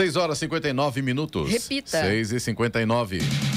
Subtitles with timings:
[0.00, 1.50] 6 horas e 59 minutos.
[1.50, 2.00] Repita.
[2.00, 3.49] 6 e 59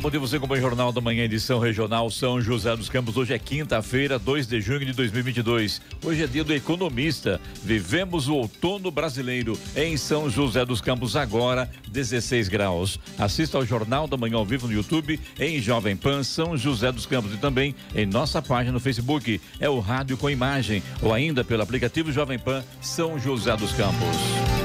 [0.00, 3.16] Bom dia você com o Jornal da Manhã, edição regional São José dos Campos.
[3.16, 5.80] Hoje é quinta-feira, 2 de junho de 2022.
[6.04, 7.40] Hoje é dia do economista.
[7.62, 12.98] Vivemos o outono brasileiro em São José dos Campos, agora 16 graus.
[13.18, 17.06] Assista ao Jornal da Manhã ao vivo no YouTube, em Jovem Pan São José dos
[17.06, 19.40] Campos e também em nossa página no Facebook.
[19.60, 24.63] É o Rádio com Imagem ou ainda pelo aplicativo Jovem Pan São José dos Campos.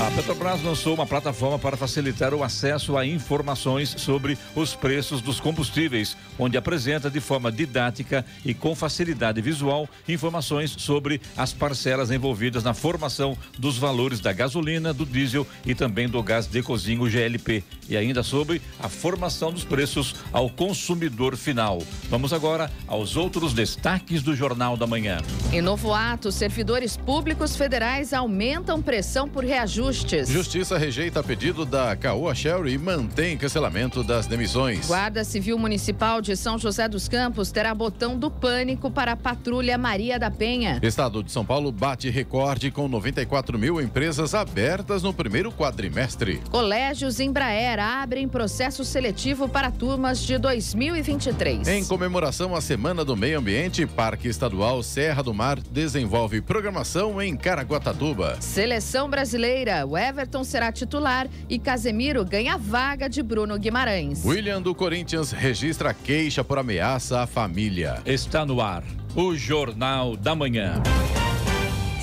[0.00, 5.38] A Petrobras lançou uma plataforma para facilitar o acesso a informações sobre os preços dos
[5.38, 12.64] combustíveis, onde apresenta de forma didática e com facilidade visual informações sobre as parcelas envolvidas
[12.64, 17.62] na formação dos valores da gasolina, do diesel e também do gás de cozinho GLP,
[17.86, 21.82] e ainda sobre a formação dos preços ao consumidor final.
[22.08, 25.18] Vamos agora aos outros destaques do Jornal da Manhã.
[25.52, 30.28] Em novo ato, servidores públicos federais aumentam pressão por reajuste ajustes.
[30.28, 34.86] Justiça rejeita pedido da Caoa Sherry e mantém cancelamento das demissões.
[34.86, 39.76] Guarda Civil Municipal de São José dos Campos terá botão do pânico para a patrulha
[39.76, 40.78] Maria da Penha.
[40.82, 46.40] Estado de São Paulo bate recorde com 94 mil empresas abertas no primeiro quadrimestre.
[46.50, 51.66] Colégios Embraer abrem processo seletivo para turmas de 2023.
[51.66, 57.36] Em comemoração à Semana do Meio Ambiente, Parque Estadual Serra do Mar desenvolve programação em
[57.36, 58.36] Caraguatatuba.
[58.40, 64.24] Seleção brasileira o Everton será titular e Casemiro ganha vaga de Bruno Guimarães.
[64.24, 68.00] William do Corinthians registra queixa por ameaça à família.
[68.04, 68.82] Está no ar
[69.14, 70.80] o Jornal da Manhã.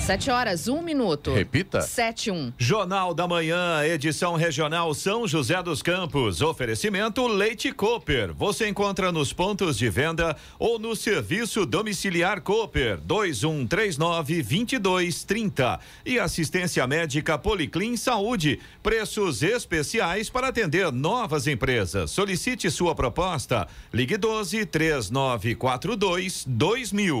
[0.08, 1.34] Sete horas, um minuto.
[1.34, 1.82] Repita.
[1.82, 2.50] Sete, um.
[2.56, 6.40] Jornal da Manhã, edição regional São José dos Campos.
[6.40, 8.32] Oferecimento Leite Cooper.
[8.32, 14.40] Você encontra nos pontos de venda ou no serviço domiciliar Cooper, dois um três nove
[14.40, 15.78] vinte dois trinta.
[16.06, 18.60] E assistência médica Policlin Saúde.
[18.82, 22.10] Preços especiais para atender novas empresas.
[22.10, 23.68] Solicite sua proposta.
[23.92, 27.20] Ligue doze três nove quatro dois dois mil.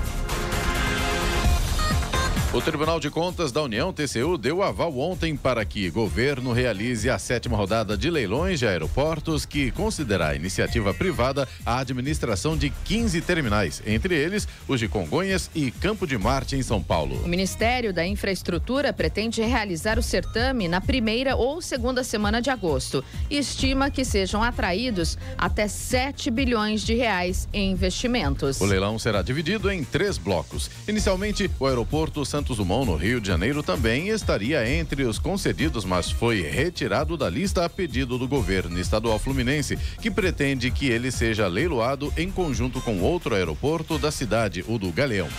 [2.53, 7.17] O Tribunal de Contas da União, TCU, deu aval ontem para que governo realize a
[7.17, 13.81] sétima rodada de leilões de aeroportos, que considerará iniciativa privada a administração de 15 terminais,
[13.87, 17.23] entre eles os de Congonhas e Campo de Marte, em São Paulo.
[17.23, 23.01] O Ministério da Infraestrutura pretende realizar o certame na primeira ou segunda semana de agosto
[23.29, 28.59] e estima que sejam atraídos até 7 bilhões de reais em investimentos.
[28.59, 30.69] O leilão será dividido em três blocos.
[30.85, 35.85] Inicialmente, o aeroporto São Santos Dumont, no Rio de Janeiro, também estaria entre os concedidos,
[35.85, 41.11] mas foi retirado da lista a pedido do governo estadual fluminense, que pretende que ele
[41.11, 45.29] seja leiloado em conjunto com outro aeroporto da cidade, o do Galeão.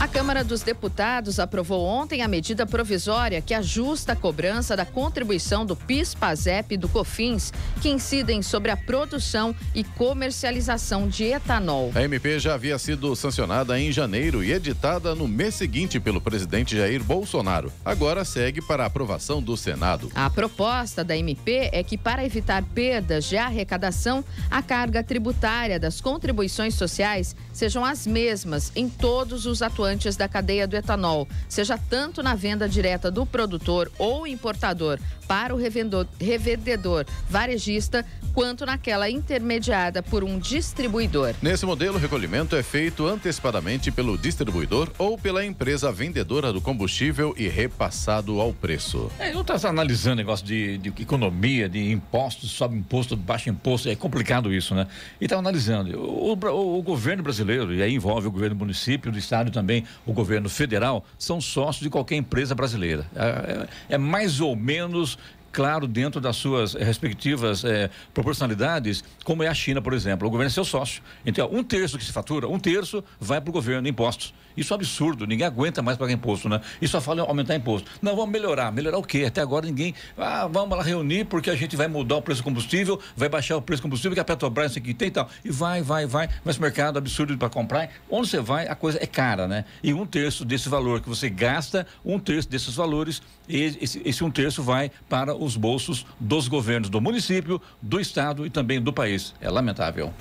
[0.00, 5.66] A Câmara dos Deputados aprovou ontem a medida provisória que ajusta a cobrança da contribuição
[5.66, 7.52] do PIS, PASEP e do COFINS,
[7.82, 11.92] que incidem sobre a produção e comercialização de etanol.
[11.94, 16.78] A MP já havia sido sancionada em janeiro e editada no mês seguinte pelo presidente
[16.78, 17.70] Jair Bolsonaro.
[17.84, 20.10] Agora segue para a aprovação do Senado.
[20.14, 26.00] A proposta da MP é que, para evitar perdas de arrecadação, a carga tributária das
[26.00, 31.76] contribuições sociais sejam as mesmas em todos os atuantes atuantes da cadeia do etanol, seja
[31.76, 39.08] tanto na venda direta do produtor ou importador para o revendedor, revendedor varejista, quanto naquela
[39.08, 41.34] intermediada por um distribuidor.
[41.40, 47.32] Nesse modelo, o recolhimento é feito antecipadamente pelo distribuidor ou pela empresa vendedora do combustível
[47.36, 49.10] e repassado ao preço.
[49.20, 53.94] É, não está analisando negócio de, de, economia, de impostos, sobe imposto, baixa imposto, é
[53.94, 54.88] complicado isso, né?
[55.20, 55.96] E está analisando.
[55.96, 59.79] O, o, o, governo brasileiro, e aí envolve o governo do município, do estado também
[60.06, 63.06] o governo federal, são sócios de qualquer empresa brasileira.
[63.14, 65.18] é, é, é mais ou menos
[65.52, 70.26] claro, dentro das suas respectivas é, proporcionalidades, como é a China, por exemplo.
[70.26, 71.02] O governo é seu sócio.
[71.24, 74.34] Então, um terço que se fatura, um terço vai para o governo, impostos.
[74.56, 76.60] Isso é absurdo, ninguém aguenta mais pagar imposto, né?
[76.82, 77.90] E só fala em aumentar imposto.
[78.02, 78.72] Não, vamos melhorar.
[78.72, 79.24] Melhorar o quê?
[79.26, 79.94] Até agora ninguém.
[80.18, 83.56] Ah, vamos lá reunir porque a gente vai mudar o preço do combustível, vai baixar
[83.56, 85.28] o preço do combustível, que a Petrobras aqui tem e tal.
[85.44, 86.28] E vai, vai, vai.
[86.44, 87.90] Mas mercado absurdo para comprar.
[88.10, 89.64] Onde você vai, a coisa é cara, né?
[89.82, 93.22] E um terço desse valor que você gasta, um terço desses valores,
[93.56, 98.50] esse, esse um terço vai para os bolsos dos governos do município, do estado e
[98.50, 99.34] também do país.
[99.40, 100.12] É lamentável.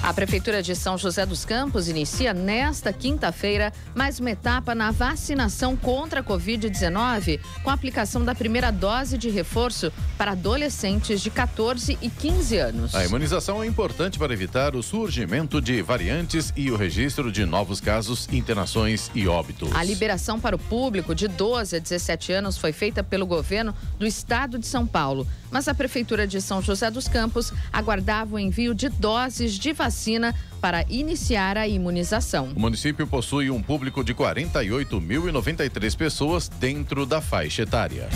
[0.00, 5.76] A Prefeitura de São José dos Campos inicia nesta quinta-feira mais uma etapa na vacinação
[5.76, 11.98] contra a Covid-19, com a aplicação da primeira dose de reforço para adolescentes de 14
[12.00, 12.94] e 15 anos.
[12.94, 17.80] A imunização é importante para evitar o surgimento de variantes e o registro de novos
[17.80, 19.74] casos, internações e óbitos.
[19.74, 24.06] A liberação para o público de 12 a 17 anos foi feita pelo governo do
[24.06, 28.74] estado de São Paulo, mas a Prefeitura de São José dos Campos aguardava o envio
[28.74, 29.87] de doses de vacina
[30.60, 32.52] para iniciar a imunização.
[32.54, 38.08] O município possui um público de 48.093 pessoas dentro da faixa etária.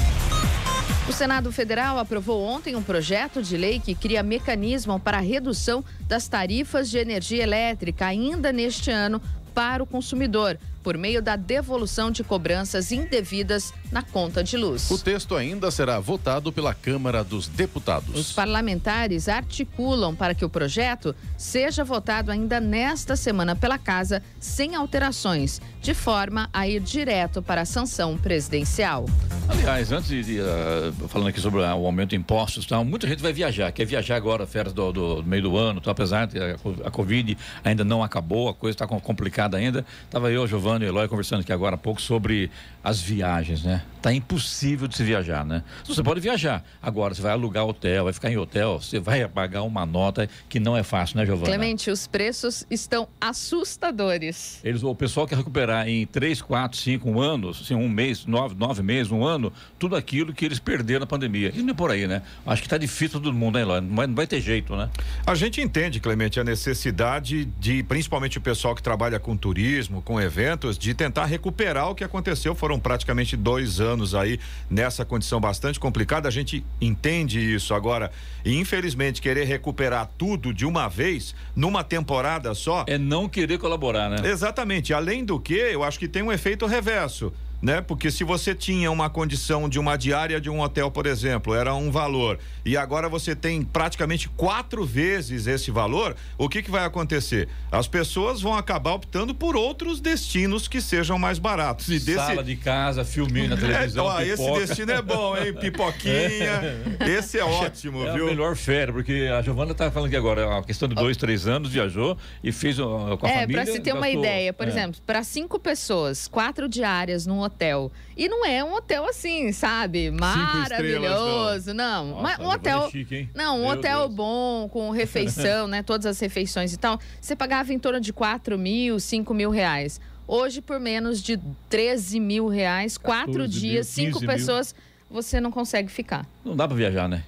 [1.09, 5.85] O Senado Federal aprovou ontem um projeto de lei que cria mecanismo para a redução
[6.07, 9.21] das tarifas de energia elétrica ainda neste ano
[9.53, 14.91] para o consumidor por meio da devolução de cobranças indevidas na conta de luz.
[14.91, 18.19] O texto ainda será votado pela Câmara dos Deputados.
[18.19, 24.75] Os parlamentares articulam para que o projeto seja votado ainda nesta semana pela Casa, sem
[24.75, 29.07] alterações, de forma a ir direto para a sanção presidencial.
[29.49, 33.33] Aliás, antes de, uh, falando aqui sobre o aumento de impostos, tá, muita gente vai
[33.33, 36.91] viajar, quer viajar agora, férias do, do meio do ano, tá, apesar de a, a
[36.91, 39.85] Covid ainda não acabou, a coisa está complicada ainda.
[40.05, 42.51] Estava eu, Giovanni Giovanni e Eloy conversando aqui agora há pouco sobre
[42.83, 43.83] as viagens, né?
[44.01, 45.63] Tá impossível de se viajar, né?
[45.87, 46.65] Você pode viajar.
[46.83, 50.59] Agora, você vai alugar hotel, vai ficar em hotel, você vai pagar uma nota que
[50.59, 51.47] não é fácil, né, Giovanni?
[51.47, 54.61] Clemente, os preços estão assustadores.
[54.65, 58.83] Eles, o pessoal quer recuperar em três, quatro, cinco anos, assim, um mês, nove, nove
[58.83, 61.53] meses, um ano, tudo aquilo que eles perderam na pandemia.
[61.55, 62.23] E não é por aí, né?
[62.45, 63.81] Acho que tá difícil todo mundo, né, Eloy?
[63.81, 64.91] Não vai, não vai ter jeito, né?
[65.25, 70.21] A gente entende, Clemente, a necessidade de, principalmente o pessoal que trabalha com turismo, com
[70.21, 72.55] eventos, de tentar recuperar o que aconteceu.
[72.55, 74.39] Foram praticamente dois anos aí
[74.71, 76.29] nessa condição bastante complicada.
[76.29, 78.11] A gente entende isso agora.
[78.45, 82.85] E infelizmente querer recuperar tudo de uma vez numa temporada só.
[82.87, 84.29] É não querer colaborar, né?
[84.29, 84.95] Exatamente.
[84.95, 87.33] Além do que, eu acho que tem um efeito reverso
[87.63, 87.81] né?
[87.81, 91.73] Porque se você tinha uma condição de uma diária de um hotel, por exemplo, era
[91.75, 96.85] um valor, e agora você tem praticamente quatro vezes esse valor, o que, que vai
[96.85, 97.49] acontecer?
[97.71, 101.89] As pessoas vão acabar optando por outros destinos que sejam mais baratos.
[101.89, 102.15] E desse...
[102.15, 104.07] Sala de casa, filminho na televisão.
[104.07, 105.55] É, ó, esse destino é bom, hein?
[105.63, 106.61] Pipoquinha.
[107.07, 108.27] esse é ótimo, é viu?
[108.27, 111.17] É a melhor férias, porque a Giovana tá falando aqui agora, a questão de dois,
[111.17, 113.61] três anos, viajou e fez uh, com a é, família.
[113.61, 114.71] É, para se ter uma ideia, por é.
[114.71, 117.93] exemplo, para cinco pessoas, quatro diárias num hotel hotel.
[118.17, 120.11] E não é um hotel assim, sabe?
[120.11, 121.73] Maravilhoso.
[121.73, 122.85] não, Nossa, um hotel.
[122.87, 124.15] É chique, não, um Meu hotel Deus.
[124.15, 125.83] bom, com refeição, né?
[125.83, 126.99] Todas as refeições e tal.
[127.21, 130.01] Você pagava em torno de 4 mil, 5 mil reais.
[130.27, 131.39] Hoje, por menos de
[131.69, 134.75] 13 mil reais, quatro dias, cinco pessoas,
[135.11, 136.27] você não consegue ficar.
[136.45, 137.25] Não dá para viajar, né?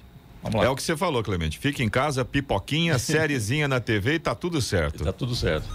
[0.61, 1.57] É o que você falou, Clemente.
[1.57, 5.03] Fica em casa, pipoquinha, sériezinha na TV e tá tudo certo.
[5.03, 5.67] Tá tudo certo.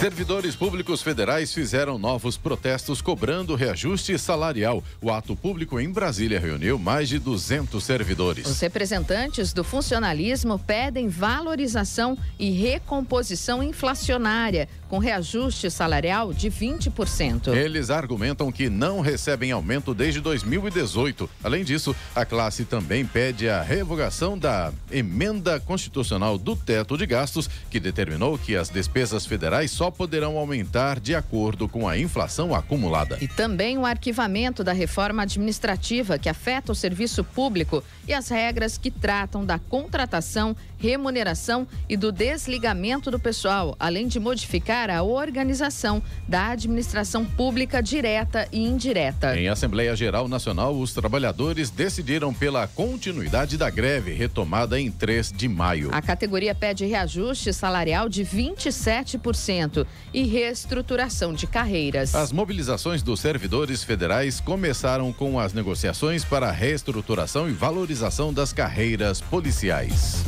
[0.00, 4.84] Servidores públicos federais fizeram novos protestos cobrando reajuste salarial.
[5.00, 8.46] O ato público em Brasília reuniu mais de 200 servidores.
[8.46, 17.54] Os representantes do funcionalismo pedem valorização e recomposição inflacionária, com reajuste salarial de 20%.
[17.54, 21.28] Eles argumentam que não recebem aumento desde 2018.
[21.42, 27.48] Além disso, a classe também pede a revogação da emenda constitucional do teto de gastos,
[27.70, 33.18] que determinou que as despesas federais só poderão aumentar de acordo com a inflação acumulada.
[33.20, 38.76] E também o arquivamento da reforma administrativa que afeta o serviço público e as regras
[38.76, 46.02] que tratam da contratação, remuneração e do desligamento do pessoal, além de modificar a organização
[46.28, 49.36] da administração pública direta e indireta.
[49.36, 55.48] Em Assembleia Geral Nacional, os trabalhadores decidiram pela continuidade da greve, retomada em 3 de
[55.48, 55.90] maio.
[55.92, 59.75] A categoria pede reajuste salarial de 27%
[60.14, 62.14] e reestruturação de carreiras.
[62.14, 68.52] As mobilizações dos servidores federais começaram com as negociações para a reestruturação e valorização das
[68.52, 70.24] carreiras policiais.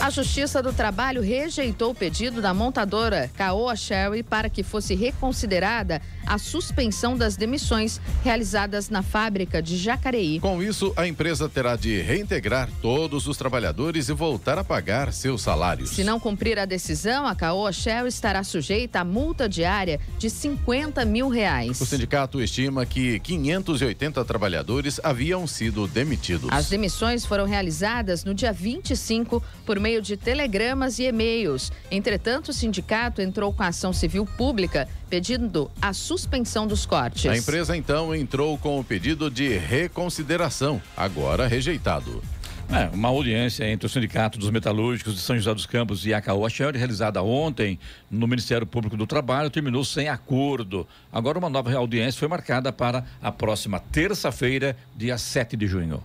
[0.00, 6.00] A Justiça do Trabalho rejeitou o pedido da montadora Caoa Sherry para que fosse reconsiderada
[6.26, 10.40] a suspensão das demissões realizadas na fábrica de Jacareí.
[10.40, 15.42] Com isso, a empresa terá de reintegrar todos os trabalhadores e voltar a pagar seus
[15.42, 15.90] salários.
[15.90, 21.04] Se não cumprir a decisão, a Caoa Sherry estará sujeita a multa diária de 50
[21.04, 21.78] mil reais.
[21.78, 26.48] O sindicato estima que 580 trabalhadores haviam sido demitidos.
[26.50, 31.72] As demissões foram realizadas no dia 25 por meio meio de telegramas e e-mails.
[31.90, 37.26] Entretanto, o sindicato entrou com a ação civil pública pedindo a suspensão dos cortes.
[37.26, 42.22] A empresa então entrou com o pedido de reconsideração, agora rejeitado.
[42.70, 46.20] É, uma audiência entre o Sindicato dos Metalúrgicos de São José dos Campos e a
[46.20, 47.76] Caoa realizada ontem
[48.08, 50.86] no Ministério Público do Trabalho, terminou sem acordo.
[51.12, 56.00] Agora uma nova audiência foi marcada para a próxima terça-feira, dia 7 de junho.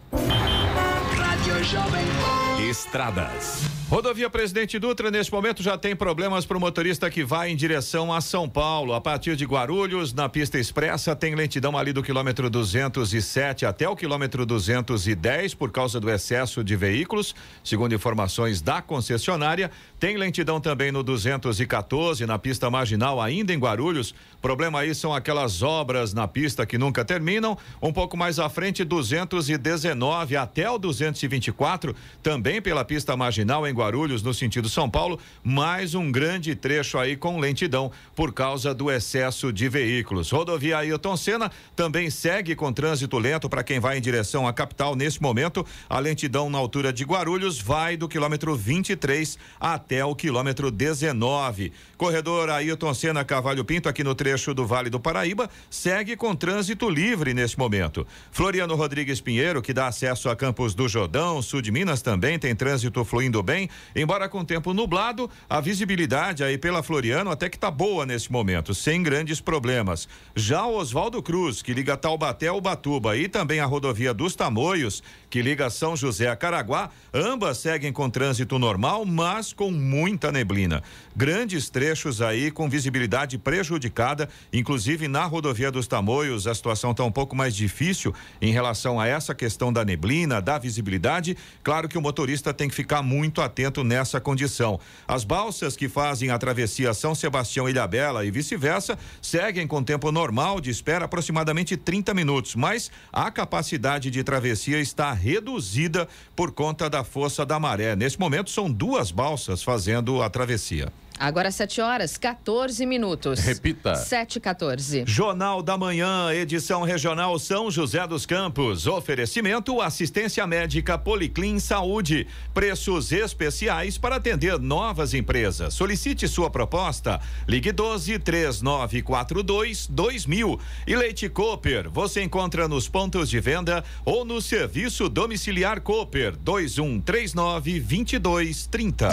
[2.59, 3.75] Estradas.
[3.87, 8.11] Rodovia Presidente Dutra, nesse momento, já tem problemas para o motorista que vai em direção
[8.11, 8.93] a São Paulo.
[8.93, 13.95] A partir de Guarulhos, na pista expressa, tem lentidão ali do quilômetro 207 até o
[13.95, 17.35] quilômetro 210 por causa do excesso de veículos.
[17.63, 19.69] Segundo informações da concessionária,
[19.99, 24.15] tem lentidão também no 214 na pista marginal, ainda em Guarulhos.
[24.45, 27.57] Problema aí são aquelas obras na pista que nunca terminam.
[27.81, 34.21] Um pouco mais à frente, 219 até o 224, também pela pista marginal em Guarulhos,
[34.21, 39.51] no sentido São Paulo, mais um grande trecho aí com lentidão por causa do excesso
[39.51, 40.29] de veículos.
[40.29, 44.95] Rodovia Ailton Senna também segue com trânsito lento para quem vai em direção à capital
[44.95, 45.65] nesse momento.
[45.89, 51.73] A lentidão na altura de Guarulhos vai do quilômetro 23 até o quilômetro 19.
[51.97, 56.89] Corredor Ailton Senna Cavalho Pinto, aqui no trecho do Vale do Paraíba, segue com trânsito
[56.89, 58.05] livre nesse momento.
[58.31, 62.55] Floriano Rodrigues Pinheiro, que dá acesso a Campos do Jordão, sul de Minas, também tem
[62.55, 67.71] trânsito fluindo bem embora com tempo nublado, a visibilidade aí pela Floriano até que tá
[67.71, 70.07] boa nesse momento, sem grandes problemas.
[70.35, 75.01] Já o Oswaldo Cruz, que liga Taubaté ao Batuba e também a rodovia dos Tamoios,
[75.29, 80.83] que liga São José a Caraguá, ambas seguem com trânsito normal, mas com muita neblina.
[81.15, 87.11] Grandes trechos aí com visibilidade prejudicada, inclusive na rodovia dos Tamoios, a situação está um
[87.11, 91.37] pouco mais difícil em relação a essa questão da neblina, da visibilidade.
[91.63, 94.79] Claro que o motorista tem que ficar muito atento nessa condição.
[95.07, 100.59] As balsas que fazem a travessia São Sebastião Ilhabela e vice-versa seguem com tempo normal
[100.59, 107.03] de espera aproximadamente 30 minutos, mas a capacidade de travessia está reduzida por conta da
[107.03, 107.95] força da maré.
[107.95, 110.91] Nesse momento são duas balsas fazendo a travessia.
[111.17, 113.39] Agora 7 horas, 14 minutos.
[113.39, 113.95] Repita.
[113.95, 115.05] 7 14.
[115.07, 118.85] Jornal da Manhã, edição regional São José dos Campos.
[118.85, 122.27] Oferecimento assistência médica Policlin Saúde.
[122.53, 125.73] Preços especiais para atender novas empresas.
[125.73, 127.21] Solicite sua proposta.
[127.47, 130.59] Ligue 12 3942 2000.
[130.85, 137.79] E Leite Cooper, você encontra nos pontos de venda ou no serviço domiciliar Cooper 2139
[137.79, 139.09] 2230.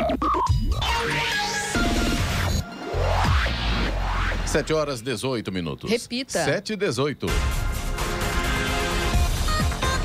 [4.47, 5.91] 7 horas 18 minutos.
[5.91, 6.45] Repita.
[6.45, 7.27] 7 e 18.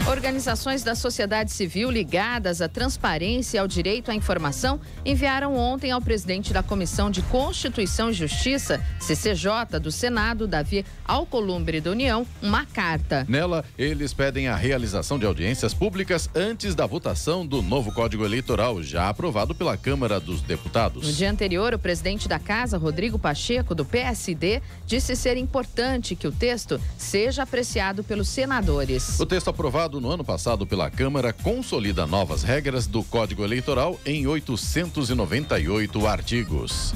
[0.08, 6.02] Organizações da sociedade civil ligadas à transparência e ao direito à informação enviaram ontem ao
[6.02, 12.66] presidente da Comissão de Constituição e Justiça, CCJ, do Senado, Davi Alcolumbre da União, uma
[12.66, 13.26] carta.
[13.28, 18.82] Nela, eles pedem a realização de audiências públicas antes da votação do novo Código Eleitoral,
[18.82, 21.06] já aprovado pela Câmara dos Deputados.
[21.06, 26.28] No dia anterior, o presidente da Casa, Rodrigo Pacheco, do PSD, disse ser importante que
[26.28, 29.20] o texto seja apreciado pelos senadores.
[29.20, 34.28] O texto aprovado no ano passado pela Câmara consolida novas regras do Código Eleitoral em
[34.28, 36.94] 898 artigos.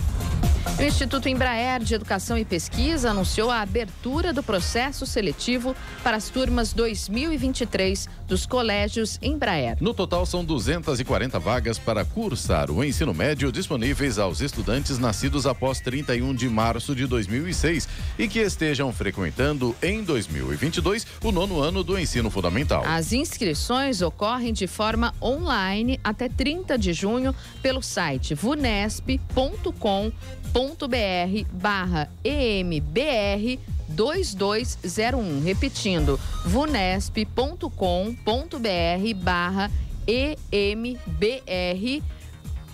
[0.78, 6.30] O Instituto Embraer de Educação e Pesquisa anunciou a abertura do processo seletivo para as
[6.30, 9.78] turmas 2023 dos colégios Embraer.
[9.82, 15.80] No total, são 240 vagas para cursar o ensino médio disponíveis aos estudantes nascidos após
[15.80, 17.88] 31 de março de 2006
[18.20, 22.84] e que estejam frequentando em 2022 o nono ano do ensino fundamental.
[22.86, 30.51] As inscrições ocorrem de forma online até 30 de junho pelo site vunesp.com.br
[31.52, 35.44] barra EMBR 2201.
[35.44, 39.72] Repetindo, vunesp.com.br barra
[40.06, 41.02] EMBR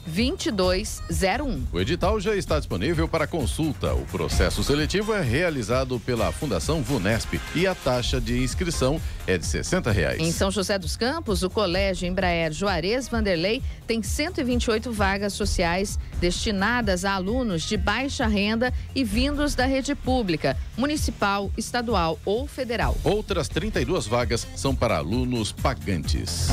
[0.08, 1.64] 2201.
[1.72, 3.94] O edital já está disponível para consulta.
[3.94, 9.46] O processo seletivo é realizado pela Fundação Vunesp e a taxa de inscrição é de
[9.46, 10.20] 60 reais.
[10.20, 17.04] Em São José dos Campos, o Colégio Embraer Juarez Vanderlei tem 128 vagas sociais destinadas
[17.04, 22.98] a alunos de baixa renda e vindos da rede pública, municipal, estadual ou federal.
[23.04, 26.48] Outras 32 vagas são para alunos pagantes.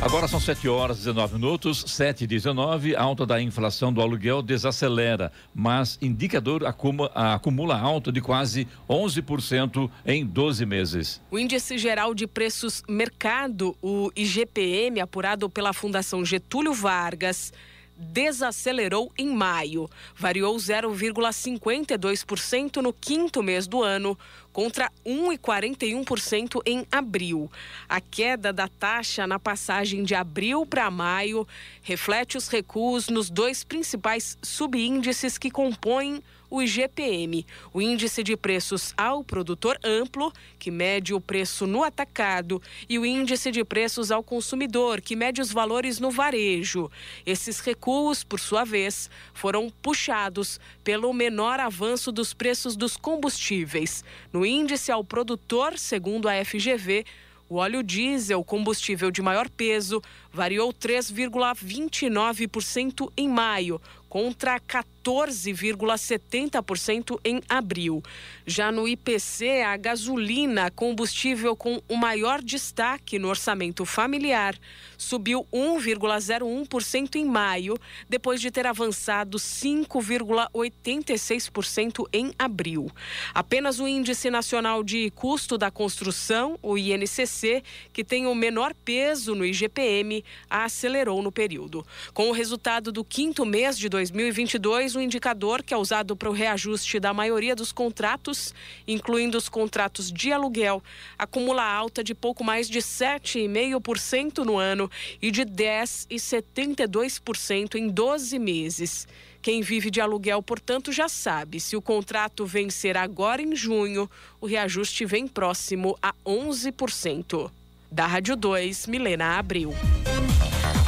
[0.00, 2.85] Agora são 7 horas e 19 minutos, 7 e 19.
[2.94, 9.90] A alta da inflação do aluguel desacelera, mas indicador acumula, acumula alta de quase 11%
[10.04, 11.22] em 12 meses.
[11.30, 17.52] O índice geral de preços mercado, o IGPM, apurado pela Fundação Getúlio Vargas,
[17.96, 19.88] desacelerou em maio.
[20.14, 24.18] Variou 0,52% no quinto mês do ano,
[24.52, 27.50] contra 1,41% em abril.
[27.88, 31.46] A queda da taxa na passagem de abril para maio
[31.82, 38.94] reflete os recuos nos dois principais subíndices que compõem o IGPM, o Índice de Preços
[38.96, 44.22] ao Produtor Amplo, que mede o preço no atacado, e o Índice de Preços ao
[44.22, 46.90] Consumidor, que mede os valores no varejo.
[47.24, 54.04] Esses recuos, por sua vez, foram puxados pelo menor avanço dos preços dos combustíveis.
[54.32, 57.04] No Índice ao Produtor, segundo a FGV,
[57.48, 64.58] o óleo diesel, combustível de maior peso, variou 3,29% em maio, contra
[65.06, 68.02] 14,70% em abril.
[68.44, 74.58] Já no IPC, a gasolina, combustível com o maior destaque no orçamento familiar,
[74.98, 82.90] subiu 1,01% em maio, depois de ter avançado 5,86% em abril.
[83.32, 89.36] Apenas o Índice Nacional de Custo da Construção, o INCC, que tem o menor peso
[89.36, 91.86] no IGPM, acelerou no período.
[92.12, 96.32] Com o resultado do quinto mês de 2022, o indicador que é usado para o
[96.32, 98.52] reajuste da maioria dos contratos,
[98.86, 100.82] incluindo os contratos de aluguel,
[101.18, 109.06] acumula alta de pouco mais de 7,5% no ano e de 10,72% em 12 meses.
[109.40, 114.10] Quem vive de aluguel, portanto, já sabe, se o contrato vencer agora em junho,
[114.40, 117.48] o reajuste vem próximo a 11%.
[117.90, 119.72] Da Rádio 2, Milena Abril.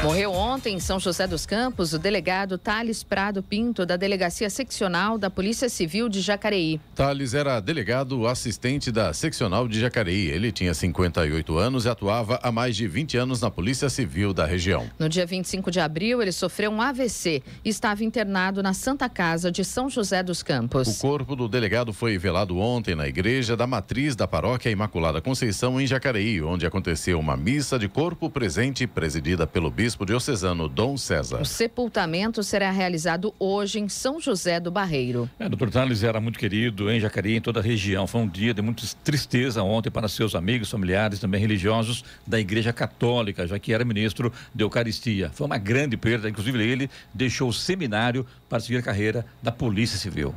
[0.00, 5.19] Morreu ontem em São José dos Campos o delegado Thales Prado Pinto, da Delegacia Seccional
[5.19, 6.81] da Polícia Civil de Jacareí.
[6.95, 10.28] Thales era delegado assistente da Seccional de Jacareí.
[10.28, 14.47] Ele tinha 58 anos e atuava há mais de 20 anos na Polícia Civil da
[14.47, 14.88] região.
[15.00, 19.50] No dia 25 de abril, ele sofreu um AVC e estava internado na Santa Casa
[19.50, 20.87] de São José dos Campos.
[20.87, 25.81] O corpo do delegado foi velado ontem na igreja da matriz da paróquia Imaculada Conceição,
[25.81, 30.99] em Jacareí, onde aconteceu uma missa de corpo presente presidida pelo bispo bispo diocesano Dom
[30.99, 31.40] César.
[31.40, 35.30] O sepultamento será realizado hoje em São José do Barreiro.
[35.38, 38.07] É, doutor Thales era muito querido em Jacareí, em toda a região.
[38.07, 42.70] Foi um dia de muita tristeza ontem para seus amigos, familiares, também religiosos da Igreja
[42.70, 45.31] Católica, já que era ministro de Eucaristia.
[45.33, 49.96] Foi uma grande perda, inclusive ele deixou o seminário para seguir a carreira da Polícia
[49.96, 50.35] Civil.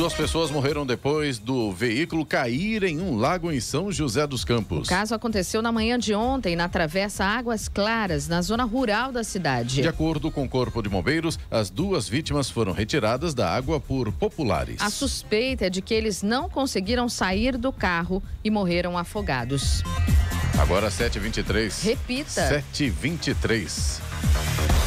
[0.00, 4.88] Duas pessoas morreram depois do veículo cair em um lago em São José dos Campos.
[4.88, 9.22] O caso aconteceu na manhã de ontem na travessa Águas Claras, na zona rural da
[9.22, 9.82] cidade.
[9.82, 14.10] De acordo com o Corpo de Bombeiros, as duas vítimas foram retiradas da água por
[14.10, 14.80] populares.
[14.80, 19.82] A suspeita é de que eles não conseguiram sair do carro e morreram afogados.
[20.58, 21.84] Agora 7h23.
[21.84, 22.64] Repita.
[22.72, 24.79] 7h23.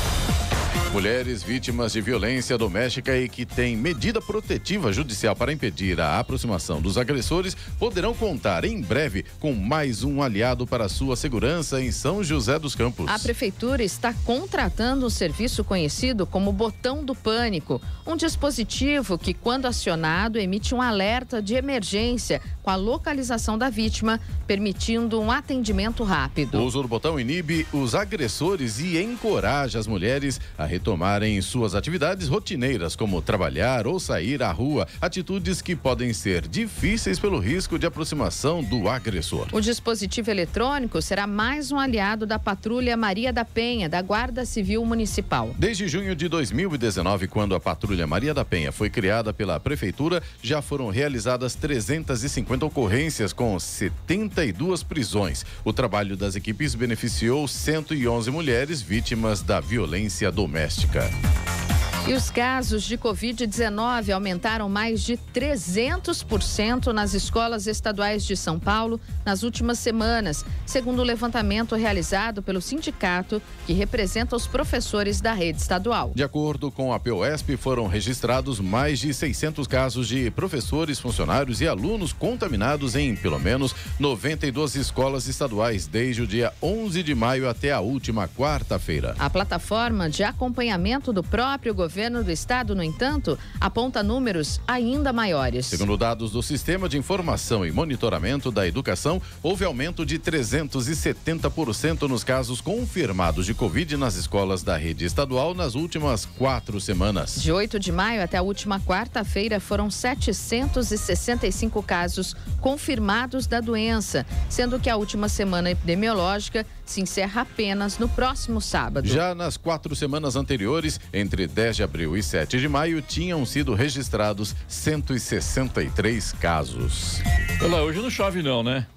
[0.94, 6.80] Mulheres vítimas de violência doméstica e que têm medida protetiva judicial para impedir a aproximação
[6.80, 12.24] dos agressores poderão contar em breve com mais um aliado para sua segurança em São
[12.24, 13.10] José dos Campos.
[13.10, 19.66] A prefeitura está contratando um serviço conhecido como Botão do Pânico, um dispositivo que, quando
[19.66, 26.60] acionado, emite um alerta de emergência com a localização da vítima, permitindo um atendimento rápido.
[26.60, 32.28] O uso do botão inibe os agressores e encoraja as mulheres a retomarem suas atividades
[32.28, 37.86] rotineiras, como trabalhar ou sair à rua, atitudes que podem ser difíceis pelo risco de
[37.86, 39.48] aproximação do agressor.
[39.54, 44.84] O dispositivo eletrônico será mais um aliado da Patrulha Maria da Penha, da Guarda Civil
[44.86, 45.56] Municipal.
[45.58, 50.62] Desde junho de 2019, quando a Patrulha Maria da Penha foi criada pela Prefeitura, já
[50.62, 55.46] foram realizadas 350 ocorrências com 72 prisões.
[55.64, 61.93] O trabalho das equipes beneficiou 111 mulheres vítimas da violência doméstica doméstica.
[62.06, 69.00] E os casos de Covid-19 aumentaram mais de 300% nas escolas estaduais de São Paulo
[69.26, 75.62] nas últimas semanas, segundo o levantamento realizado pelo sindicato que representa os professores da rede
[75.62, 76.12] estadual.
[76.14, 81.68] De acordo com a POSP, foram registrados mais de 600 casos de professores, funcionários e
[81.70, 87.72] alunos contaminados em pelo menos 92 escolas estaduais desde o dia 11 de maio até
[87.72, 89.16] a última quarta-feira.
[89.18, 95.14] A plataforma de acompanhamento do próprio governo governo do estado, no entanto, aponta números ainda
[95.14, 95.68] maiores.
[95.68, 102.24] Segundo dados do Sistema de Informação e Monitoramento da Educação, houve aumento de 370% nos
[102.24, 107.40] casos confirmados de Covid nas escolas da rede estadual nas últimas quatro semanas.
[107.40, 114.80] De 8 de maio até a última quarta-feira, foram 765 casos confirmados da doença, sendo
[114.80, 119.08] que a última semana epidemiológica se encerra apenas no próximo sábado.
[119.08, 123.74] Já nas quatro semanas anteriores, entre 10 de abril e 7 de maio, tinham sido
[123.74, 127.22] registrados 163 casos.
[127.62, 128.88] Olha lá, hoje não chove não, né?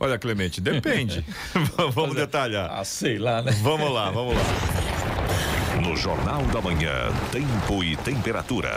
[0.00, 1.24] Olha, Clemente, depende.
[1.92, 2.70] vamos detalhar.
[2.72, 3.52] Ah, sei lá, né?
[3.62, 4.42] Vamos lá, vamos lá.
[5.82, 8.70] No Jornal da Manhã, tempo e temperatura.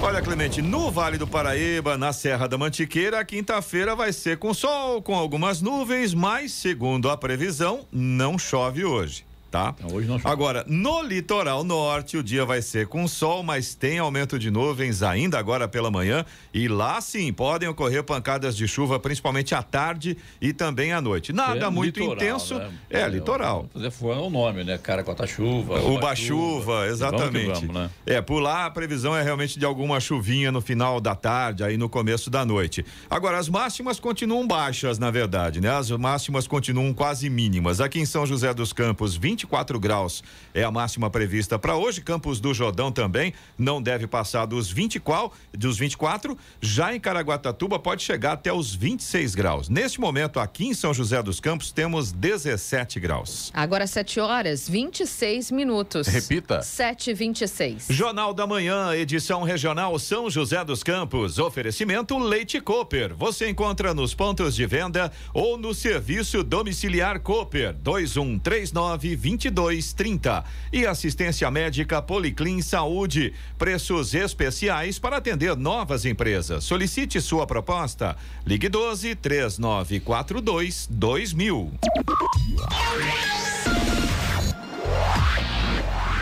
[0.00, 4.52] Olha, Clemente, no Vale do Paraíba, na Serra da Mantiqueira, a quinta-feira vai ser com
[4.52, 9.74] sol, com algumas nuvens, mas, segundo a previsão, não chove hoje tá?
[9.80, 10.32] Não, hoje não chove.
[10.32, 15.02] Agora, no litoral norte, o dia vai ser com sol, mas tem aumento de nuvens
[15.02, 16.24] ainda agora pela manhã.
[16.54, 21.32] E lá sim podem ocorrer pancadas de chuva, principalmente à tarde e também à noite.
[21.32, 22.54] Nada É muito litoral, intenso.
[22.54, 22.70] né?
[22.88, 23.68] É, litoral.
[23.72, 24.78] Fazer foi o nome, né?
[24.78, 25.80] Cara com a chuva.
[25.82, 27.44] Uba-chuva, exatamente.
[27.46, 27.90] Vamos vamos, né?
[28.06, 31.76] É, por lá a previsão é realmente de alguma chuvinha no final da tarde, aí
[31.76, 32.84] no começo da noite.
[33.10, 35.70] Agora, as máximas continuam baixas, na verdade, né?
[35.70, 37.80] As máximas continuam quase mínimas.
[37.80, 40.22] Aqui em São José dos Campos, 24 graus
[40.54, 42.00] é a máxima prevista para hoje.
[42.00, 46.36] Campos do Jordão também não deve passar dos 20 qual, dos 24.
[46.60, 49.68] Já em Caraguatatuba pode chegar até os 26 graus.
[49.68, 53.50] Neste momento, aqui em São José dos Campos, temos 17 graus.
[53.54, 56.06] Agora 7 horas 26 minutos.
[56.06, 56.62] Repita.
[56.62, 61.38] 7 e 26 Jornal da Manhã, edição regional São José dos Campos.
[61.38, 63.14] Oferecimento Leite Cooper.
[63.14, 70.44] Você encontra nos pontos de venda ou no serviço domiciliar Cooper 2139 2230.
[70.72, 73.32] E assistência médica Policlin Saúde.
[73.58, 76.64] Preços especiais para atender novas empresas.
[76.64, 78.16] Solicite sua proposta.
[78.46, 81.72] Ligue 12 3942 2000.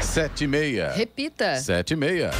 [0.01, 0.92] Sete e meia.
[0.92, 1.57] Repita.
[1.57, 2.31] Sete e meia.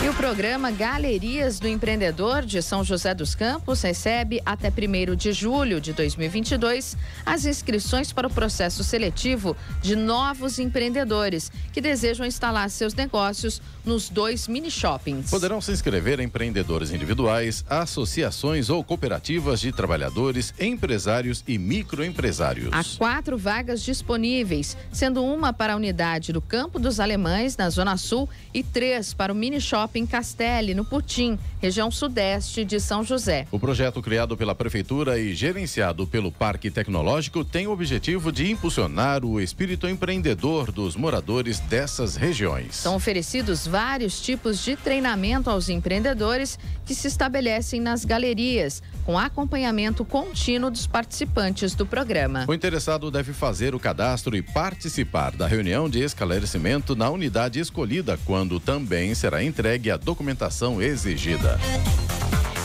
[0.00, 5.32] E o programa Galerias do Empreendedor de São José dos Campos recebe até 1 de
[5.32, 12.70] julho de 2022 as inscrições para o processo seletivo de novos empreendedores que desejam instalar
[12.70, 15.30] seus negócios nos dois mini shoppings.
[15.30, 22.70] Poderão se inscrever empreendedores individuais, associações ou cooperativas de trabalhadores, empresários e microempresários.
[22.70, 27.96] Há quatro vagas disponíveis, sendo uma para a unidade do Campo dos Alemães, na Zona
[27.96, 33.02] Sul, e três para o mini shopping Shopping Castelli, no Putim, região sudeste de São
[33.02, 33.46] José.
[33.50, 39.24] O projeto criado pela Prefeitura e gerenciado pelo Parque Tecnológico tem o objetivo de impulsionar
[39.24, 42.76] o espírito empreendedor dos moradores dessas regiões.
[42.76, 50.04] São oferecidos vários tipos de treinamento aos empreendedores que se estabelecem nas galerias, com acompanhamento
[50.04, 52.44] contínuo dos participantes do programa.
[52.46, 58.18] O interessado deve fazer o cadastro e participar da reunião de esclarecimento na unidade escolhida,
[58.26, 61.58] quando também será entregue a documentação exigida.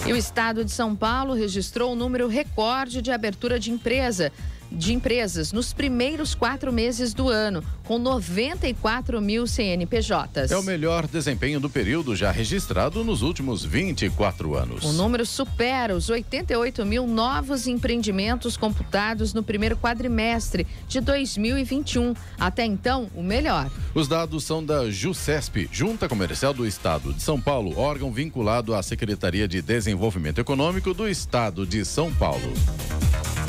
[0.05, 4.31] E o estado de São Paulo registrou um número recorde de abertura de empresa
[4.73, 10.51] de empresas nos primeiros quatro meses do ano, com 94 mil CNPJs.
[10.51, 14.83] É o melhor desempenho do período já registrado nos últimos 24 anos.
[14.83, 22.13] O número supera os 88 mil novos empreendimentos computados no primeiro quadrimestre de 2021.
[22.39, 23.69] Até então, o melhor.
[23.93, 28.81] Os dados são da JUCESP, Junta Comercial do Estado de São Paulo, órgão vinculado à
[28.81, 32.53] Secretaria de Desenvolvimento Econômico do Estado de São Paulo.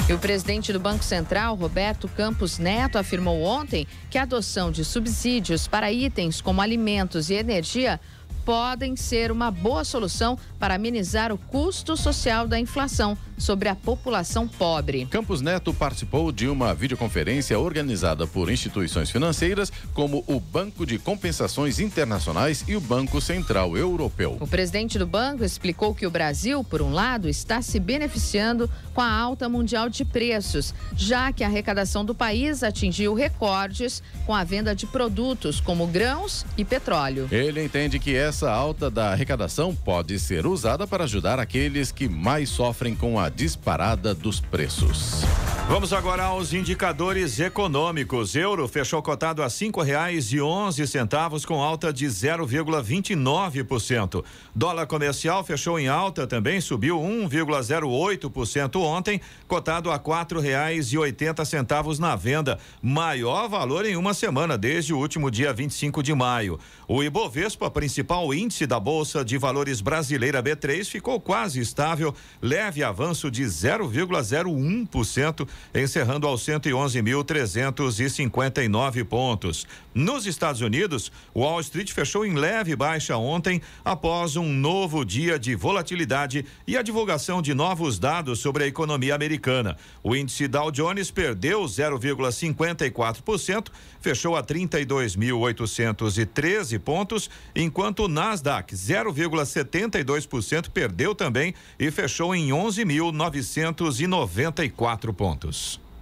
[0.07, 4.85] E o presidente do Banco Central, Roberto Campos Neto, afirmou ontem que a adoção de
[4.85, 7.99] subsídios para itens como alimentos e energia
[8.45, 14.47] podem ser uma boa solução para amenizar o custo social da inflação sobre a população
[14.47, 15.07] pobre.
[15.07, 21.79] Campos Neto participou de uma videoconferência organizada por instituições financeiras como o Banco de Compensações
[21.79, 24.37] Internacionais e o Banco Central Europeu.
[24.41, 29.01] O presidente do banco explicou que o Brasil, por um lado, está se beneficiando com
[29.01, 34.45] a alta mundial de preços, já que a arrecadação do país atingiu recordes com a
[34.45, 37.29] venda de produtos como grãos e petróleo.
[37.31, 42.49] Ele entende que essa alta da arrecadação pode ser usada para ajudar aqueles que mais
[42.49, 45.23] sofrem com a disparada dos preços.
[45.67, 48.37] Vamos agora aos indicadores econômicos.
[48.37, 54.23] Euro fechou cotado a cinco reais e onze centavos com alta de 0,29%.
[54.55, 61.47] Dólar comercial fechou em alta também, subiu 1,08% ontem, cotado a quatro reais e oitenta
[61.47, 66.61] centavos na venda, maior valor em uma semana desde o último dia 25 de maio.
[66.87, 73.14] O Ibovespa, principal índice da Bolsa de Valores brasileira B3, ficou quase estável, leve avanço
[73.31, 79.67] de 0,01% encerrando aos 111.359 pontos.
[79.95, 85.55] Nos Estados Unidos, Wall Street fechou em leve baixa ontem, após um novo dia de
[85.55, 89.77] volatilidade e a divulgação de novos dados sobre a economia americana.
[90.03, 93.69] O índice Dow Jones perdeu 0,54%,
[94.05, 105.84] fechou a 32.813 pontos, enquanto o Nasdaq 0,72% perdeu também e fechou em 11.994 pontos.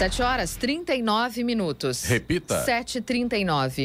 [0.00, 2.04] 7 horas 39 minutos.
[2.04, 2.64] Repita.
[2.64, 3.84] 7h39.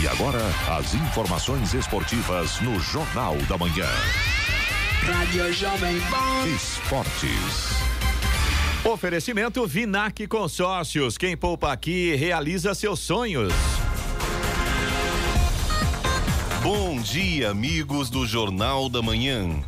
[0.00, 0.38] E agora,
[0.78, 3.88] as informações esportivas no Jornal da Manhã.
[5.02, 6.46] Rádio Jovem Pan.
[6.46, 7.70] Esportes.
[8.84, 11.18] Oferecimento Vinac Consórcios.
[11.18, 13.52] Quem poupa aqui realiza seus sonhos.
[16.62, 19.60] Bom dia, amigos do Jornal da Manhã.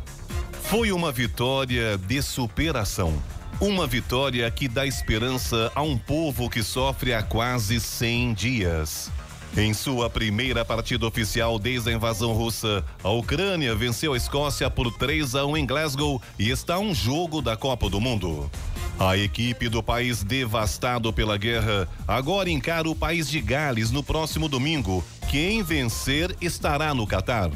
[0.69, 3.21] Foi uma vitória de superação.
[3.61, 9.11] Uma vitória que dá esperança a um povo que sofre há quase 100 dias.
[9.55, 14.91] Em sua primeira partida oficial desde a invasão russa, a Ucrânia venceu a Escócia por
[14.91, 18.49] 3 a 1 em Glasgow e está um jogo da Copa do Mundo.
[18.99, 24.49] A equipe do país devastado pela guerra agora encara o país de Gales no próximo
[24.49, 25.03] domingo.
[25.29, 27.51] Quem vencer estará no Catar.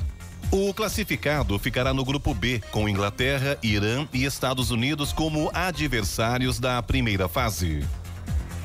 [0.58, 6.82] O classificado ficará no grupo B, com Inglaterra, Irã e Estados Unidos como adversários da
[6.82, 7.86] primeira fase.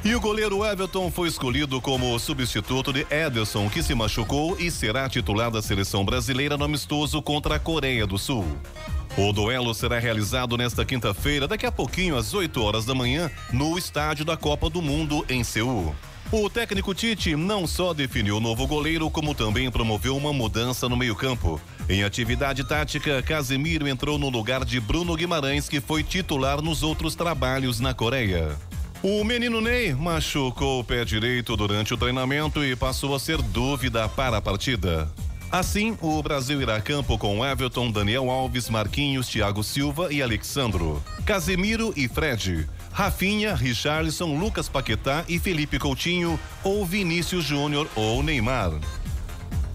[0.04, 5.08] E o goleiro Everton foi escolhido como substituto de Ederson, que se machucou e será
[5.08, 8.46] titular da seleção brasileira no amistoso contra a Coreia do Sul.
[9.18, 13.76] O duelo será realizado nesta quinta-feira, daqui a pouquinho, às 8 horas da manhã, no
[13.76, 15.92] estádio da Copa do Mundo, em Seul.
[16.32, 20.96] O técnico Tite não só definiu o novo goleiro, como também promoveu uma mudança no
[20.96, 21.60] meio-campo.
[21.88, 27.16] Em atividade tática, Casemiro entrou no lugar de Bruno Guimarães, que foi titular nos outros
[27.16, 28.56] trabalhos na Coreia.
[29.02, 34.08] O menino Ney machucou o pé direito durante o treinamento e passou a ser dúvida
[34.08, 35.10] para a partida.
[35.50, 41.02] Assim, o Brasil irá a campo com Everton, Daniel Alves, Marquinhos, Thiago Silva e Alexandro,
[41.26, 48.72] Casemiro e Fred, Rafinha, Richarlison, Lucas Paquetá e Felipe Coutinho ou Vinícius Júnior ou Neymar.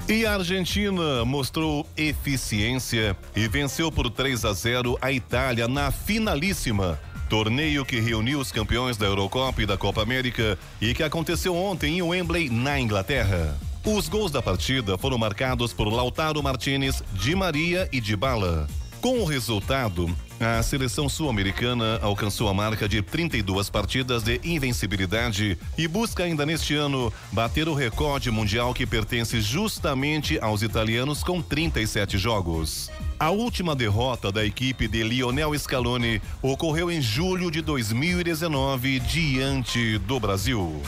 [0.08, 7.00] E a Argentina mostrou eficiência e venceu por 3 a 0 a Itália na finalíssima
[7.30, 11.98] torneio que reuniu os campeões da Eurocopa e da Copa América e que aconteceu ontem
[11.98, 13.58] em Wembley, na Inglaterra.
[13.84, 18.68] Os gols da partida foram marcados por Lautaro Martinez, Di Maria e Di Bala.
[19.02, 25.88] Com o resultado, a seleção sul-americana alcançou a marca de 32 partidas de invencibilidade e
[25.88, 32.18] busca ainda neste ano bater o recorde mundial que pertence justamente aos italianos com 37
[32.18, 32.92] jogos.
[33.18, 40.20] A última derrota da equipe de Lionel Scaloni ocorreu em julho de 2019 diante do
[40.20, 40.82] Brasil.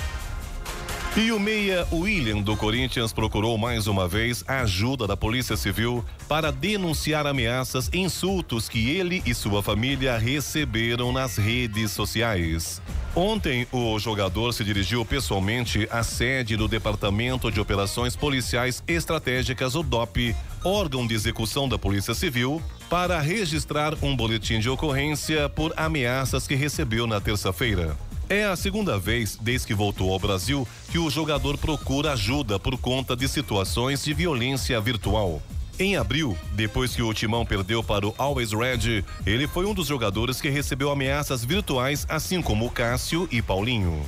[1.17, 6.05] E o meia William do Corinthians procurou mais uma vez a ajuda da Polícia Civil
[6.29, 12.79] para denunciar ameaças e insultos que ele e sua família receberam nas redes sociais.
[13.15, 19.81] Ontem, o jogador se dirigiu pessoalmente à sede do Departamento de Operações Policiais Estratégicas, o
[19.81, 26.47] DOP, órgão de execução da Polícia Civil, para registrar um boletim de ocorrência por ameaças
[26.47, 27.97] que recebeu na terça-feira.
[28.29, 32.77] É a segunda vez desde que voltou ao Brasil que o jogador procura ajuda por
[32.77, 35.41] conta de situações de violência virtual.
[35.79, 39.87] Em abril, depois que o Timão perdeu para o Always Red, ele foi um dos
[39.87, 44.03] jogadores que recebeu ameaças virtuais, assim como Cássio e Paulinho.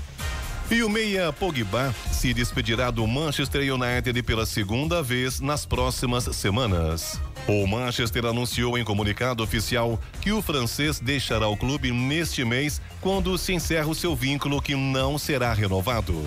[0.69, 7.19] E o meia Pogba se despedirá do Manchester United pela segunda vez nas próximas semanas.
[7.49, 13.35] O Manchester anunciou em comunicado oficial que o francês deixará o clube neste mês, quando
[13.39, 16.23] se encerra o seu vínculo que não será renovado.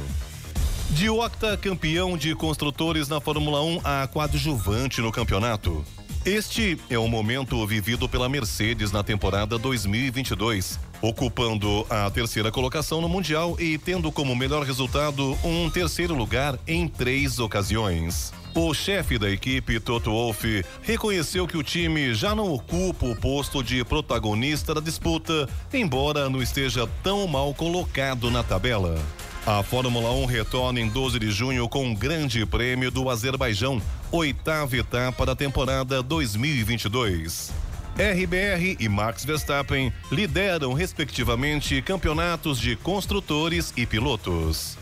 [0.91, 5.85] De octa campeão de construtores na Fórmula 1 a coadjuvante no campeonato.
[6.25, 13.09] Este é o momento vivido pela Mercedes na temporada 2022, ocupando a terceira colocação no
[13.09, 18.33] Mundial e tendo como melhor resultado um terceiro lugar em três ocasiões.
[18.55, 23.61] O chefe da equipe, Toto Wolff, reconheceu que o time já não ocupa o posto
[23.61, 28.97] de protagonista da disputa, embora não esteja tão mal colocado na tabela.
[29.45, 34.77] A Fórmula 1 retorna em 12 de junho com um grande prêmio do Azerbaijão, oitava
[34.77, 37.53] etapa da temporada 2022.
[37.95, 44.79] RBR e Max Verstappen lideram, respectivamente, campeonatos de construtores e pilotos.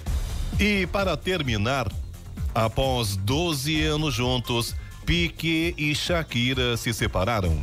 [0.58, 1.88] E para terminar,
[2.54, 4.74] Após 12 anos juntos,
[5.06, 7.58] Pique e Shakira se separaram.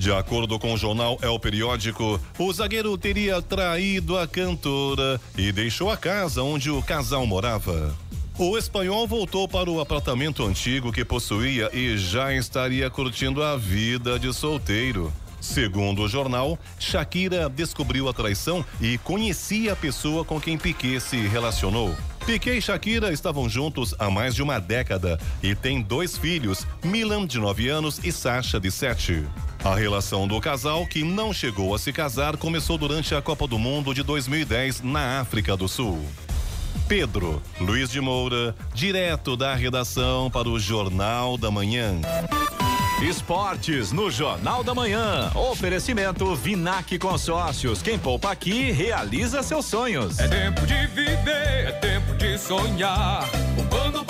[0.00, 5.90] De acordo com o jornal El Periódico, o zagueiro teria traído a cantora e deixou
[5.90, 7.94] a casa onde o casal morava.
[8.38, 14.18] O espanhol voltou para o apartamento antigo que possuía e já estaria curtindo a vida
[14.18, 15.12] de solteiro.
[15.38, 21.18] Segundo o jornal, Shakira descobriu a traição e conhecia a pessoa com quem Piquet se
[21.28, 21.94] relacionou.
[22.24, 27.26] Piquet e Shakira estavam juntos há mais de uma década e têm dois filhos, Milan,
[27.26, 29.26] de 9 anos, e Sasha, de 7.
[29.62, 33.58] A relação do casal, que não chegou a se casar, começou durante a Copa do
[33.58, 36.02] Mundo de 2010 na África do Sul.
[36.88, 42.00] Pedro Luiz de Moura, direto da redação para o Jornal da Manhã.
[43.02, 45.30] Esportes no Jornal da Manhã.
[45.34, 47.82] Oferecimento Vinac Consórcios.
[47.82, 50.18] Quem poupa aqui realiza seus sonhos.
[50.18, 53.28] É tempo de viver, é tempo de sonhar.
[53.54, 54.09] Poupando, poupando,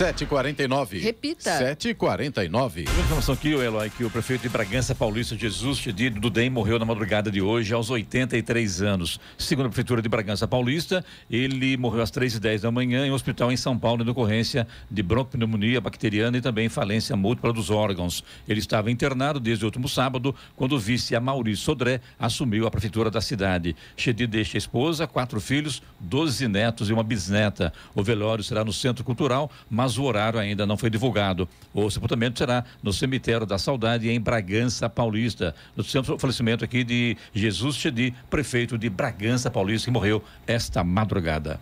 [0.00, 0.98] 7h49.
[0.98, 1.50] Repita.
[1.76, 2.88] 7h49.
[2.88, 6.86] Uma informação aqui, Eloy, que o prefeito de Bragança Paulista, Jesus Chedido Dudem, morreu na
[6.86, 9.20] madrugada de hoje, aos 83 anos.
[9.36, 13.52] Segundo a Prefeitura de Bragança Paulista, ele morreu às 3h10 da manhã em um hospital
[13.52, 18.24] em São Paulo, em decorrência de broncopneumonia bacteriana e também falência múltipla dos órgãos.
[18.48, 23.10] Ele estava internado desde o último sábado, quando o vice Maurício Sodré assumiu a prefeitura
[23.10, 23.76] da cidade.
[23.98, 27.70] Chedido deixa a esposa, quatro filhos, 12 netos e uma bisneta.
[27.94, 31.48] O velório será no Centro Cultural, mas o horário ainda não foi divulgado.
[31.72, 35.54] O sepultamento será no Cemitério da Saudade, em Bragança Paulista.
[35.76, 41.60] No centro falecimento aqui de Jesus Chedi, prefeito de Bragança Paulista, que morreu esta madrugada.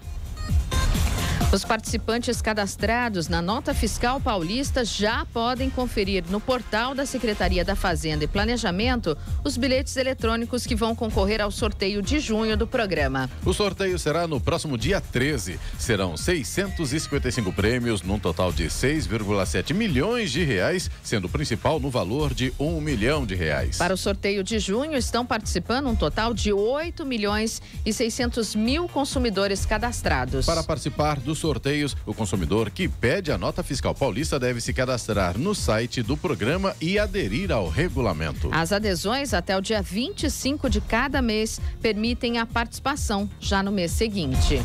[1.51, 7.75] Os participantes cadastrados na nota fiscal paulista já podem conferir no portal da Secretaria da
[7.75, 13.31] Fazenda e Planejamento os bilhetes eletrônicos que vão concorrer ao sorteio de junho do programa.
[13.47, 15.59] O sorteio será no próximo dia 13.
[15.79, 22.35] Serão 655 prêmios, num total de 6,7 milhões de reais, sendo o principal no valor
[22.35, 23.79] de 1 milhão de reais.
[23.79, 28.87] Para o sorteio de junho, estão participando um total de 8 milhões e 600 mil
[28.87, 30.45] consumidores cadastrados.
[30.45, 35.39] Para participar dos sorteios, o consumidor que pede a nota fiscal paulista deve se cadastrar
[35.39, 38.51] no site do programa e aderir ao regulamento.
[38.53, 43.93] As adesões até o dia 25 de cada mês permitem a participação já no mês
[43.93, 44.61] seguinte.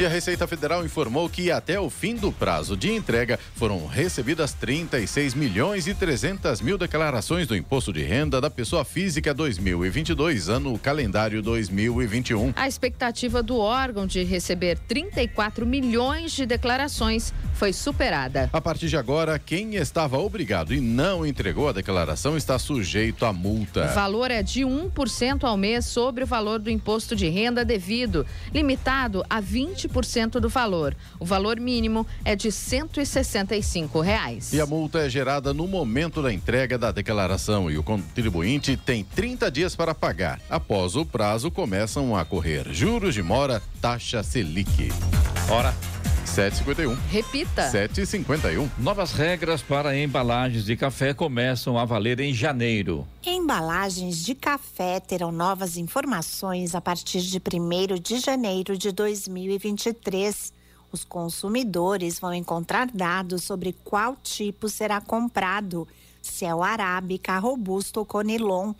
[0.00, 4.54] E a Receita Federal informou que até o fim do prazo de entrega foram recebidas
[4.54, 10.76] 36 milhões e 300 mil declarações do imposto de renda da pessoa física 2022, ano
[10.78, 12.54] calendário 2021.
[12.56, 18.48] A expectativa do órgão de receber 34 milhões de declarações foi superada.
[18.50, 23.32] A partir de agora, quem estava obrigado e não entregou a declaração está sujeito a
[23.32, 23.90] multa.
[23.90, 28.26] O valor é de 1% ao mês sobre o valor do imposto de renda devido,
[28.52, 29.91] limitado a 20%
[30.40, 30.96] do valor.
[31.20, 34.52] O valor mínimo é de 165 reais.
[34.52, 39.04] E a multa é gerada no momento da entrega da declaração e o contribuinte tem
[39.04, 40.40] 30 dias para pagar.
[40.48, 44.90] Após o prazo, começam a correr juros de mora, taxa Selic.
[45.50, 45.91] Hora.
[46.32, 46.94] 751.
[47.10, 47.68] Repita.
[47.68, 48.70] 751.
[48.78, 53.06] Novas regras para embalagens de café começam a valer em janeiro.
[53.22, 60.54] Embalagens de café terão novas informações a partir de 1 de janeiro de 2023.
[60.90, 65.86] Os consumidores vão encontrar dados sobre qual tipo será comprado,
[66.22, 68.72] se é o arábica, robusto ou conilon.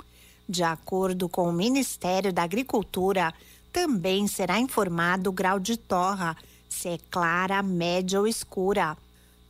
[0.49, 3.33] De acordo com o Ministério da Agricultura,
[3.71, 6.35] também será informado o grau de torra,
[6.73, 8.97] se é clara, média ou escura.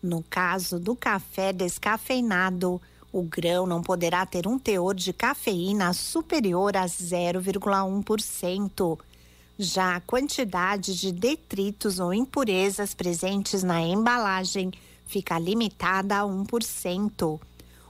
[0.03, 2.81] No caso do café descafeinado,
[3.13, 8.99] o grão não poderá ter um teor de cafeína superior a 0,1%.
[9.59, 14.73] Já a quantidade de detritos ou impurezas presentes na embalagem
[15.07, 17.41] fica limitada a 1%.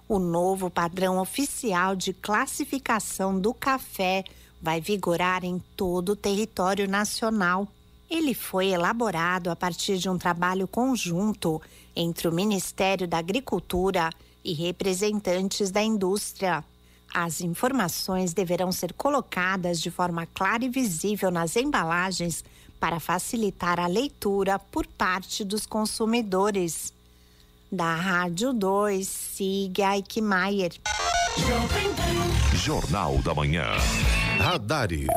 [0.08, 4.24] O novo padrão oficial de classificação do café
[4.60, 7.68] vai vigorar em todo o território nacional.
[8.12, 11.62] Ele foi elaborado a partir de um trabalho conjunto
[11.96, 14.10] entre o Ministério da Agricultura
[14.44, 16.62] e representantes da indústria.
[17.14, 22.44] As informações deverão ser colocadas de forma clara e visível nas embalagens
[22.78, 26.92] para facilitar a leitura por parte dos consumidores.
[27.72, 30.72] Da Rádio 2, siga Eichmeier.
[32.56, 33.68] Jornal da Manhã.
[34.38, 35.08] Radares.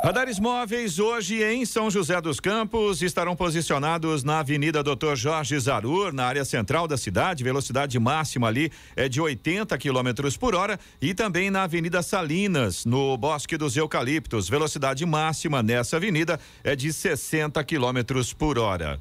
[0.00, 6.12] Radares móveis hoje em São José dos Campos estarão posicionados na Avenida Doutor Jorge Zarur,
[6.12, 7.42] na área central da cidade.
[7.42, 10.78] Velocidade máxima ali é de 80 km por hora.
[11.02, 14.48] E também na Avenida Salinas, no Bosque dos Eucaliptos.
[14.48, 19.00] Velocidade máxima nessa avenida é de 60 km por hora.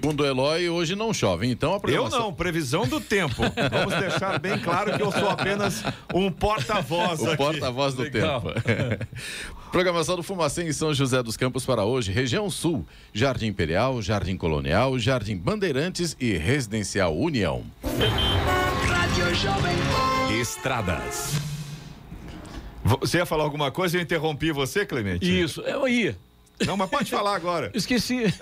[0.00, 2.18] Segundo o Eloy, hoje não chove, então a programação...
[2.20, 3.42] Eu não, previsão do tempo.
[3.68, 5.82] Vamos deixar bem claro que eu sou apenas
[6.14, 8.40] um porta-voz O porta-voz do Legal.
[8.42, 9.06] tempo.
[9.72, 14.36] Programação do Fumacê em São José dos Campos para hoje, região sul, Jardim Imperial, Jardim
[14.36, 17.64] Colonial, Jardim Bandeirantes e Residencial União.
[18.86, 20.32] Rádio Jovem Pan.
[20.40, 21.32] Estradas.
[22.84, 25.28] Você ia falar alguma coisa e eu interrompi você, Clemente?
[25.28, 26.16] Isso, eu ia.
[26.66, 27.70] Não, mas pode falar agora.
[27.74, 28.24] Esqueci.